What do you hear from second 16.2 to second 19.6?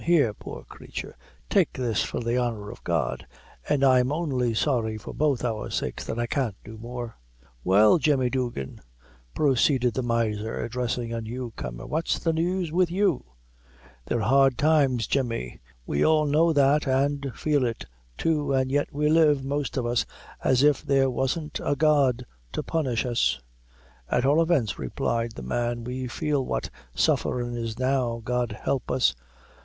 know that an' feel it too, and yet we live,